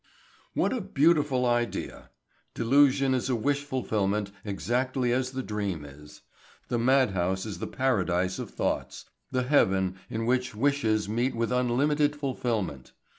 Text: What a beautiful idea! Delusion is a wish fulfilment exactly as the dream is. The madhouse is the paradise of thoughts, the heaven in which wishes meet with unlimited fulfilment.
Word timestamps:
What 0.55 0.73
a 0.73 0.81
beautiful 0.81 1.45
idea! 1.45 2.09
Delusion 2.55 3.13
is 3.13 3.29
a 3.29 3.35
wish 3.35 3.63
fulfilment 3.63 4.31
exactly 4.43 5.11
as 5.13 5.29
the 5.29 5.43
dream 5.43 5.85
is. 5.85 6.23
The 6.69 6.79
madhouse 6.79 7.45
is 7.45 7.59
the 7.59 7.67
paradise 7.67 8.39
of 8.39 8.49
thoughts, 8.49 9.05
the 9.29 9.43
heaven 9.43 9.99
in 10.09 10.25
which 10.25 10.55
wishes 10.55 11.07
meet 11.07 11.35
with 11.35 11.51
unlimited 11.51 12.15
fulfilment. 12.15 12.93